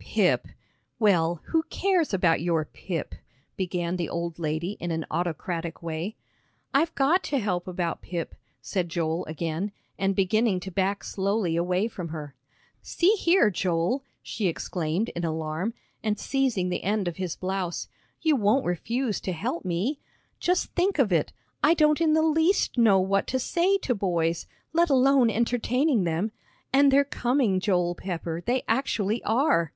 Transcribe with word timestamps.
"Pip! 0.00 0.46
Well, 1.00 1.40
who 1.46 1.64
cares 1.70 2.14
about 2.14 2.40
your 2.40 2.64
Pip?" 2.64 3.16
began 3.56 3.96
the 3.96 4.08
old 4.08 4.38
lady 4.38 4.76
in 4.78 4.92
an 4.92 5.04
autocratic 5.10 5.82
way. 5.82 6.14
"I've 6.72 6.94
got 6.94 7.24
to 7.24 7.40
help 7.40 7.66
about 7.66 8.00
Pip," 8.02 8.36
said 8.62 8.90
Joel 8.90 9.26
again, 9.26 9.72
and 9.98 10.14
beginning 10.14 10.60
to 10.60 10.70
back 10.70 11.02
slowly 11.02 11.56
away 11.56 11.88
from 11.88 12.10
her. 12.10 12.36
"See 12.80 13.14
here, 13.14 13.50
Joel!" 13.50 14.04
she 14.22 14.46
exclaimed 14.46 15.08
in 15.16 15.24
alarm, 15.24 15.74
and 16.00 16.16
seizing 16.16 16.68
the 16.68 16.84
end 16.84 17.08
of 17.08 17.16
his 17.16 17.34
blouse, 17.34 17.88
"you 18.22 18.36
won't 18.36 18.66
refuse 18.66 19.20
to 19.22 19.32
help 19.32 19.64
me? 19.64 19.98
Just 20.38 20.66
think 20.76 21.00
of 21.00 21.12
it, 21.12 21.32
I 21.60 21.74
don't 21.74 22.00
in 22.00 22.12
the 22.12 22.22
least 22.22 22.78
know 22.78 23.00
what 23.00 23.26
to 23.26 23.40
say 23.40 23.78
to 23.78 23.96
boys, 23.96 24.46
let 24.72 24.90
alone 24.90 25.28
entertaining 25.28 26.04
them 26.04 26.30
and 26.72 26.92
they're 26.92 27.02
coming, 27.02 27.58
Joel 27.58 27.96
Pepper, 27.96 28.40
they 28.46 28.62
actually 28.68 29.24
are!" 29.24 29.72